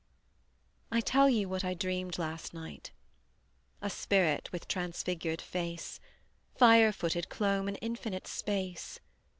[0.91, 2.89] I tell you what I dreamed last night:
[3.83, 5.99] A spirit with transfigured face
[6.55, 8.99] Fire footed clomb an infinite space.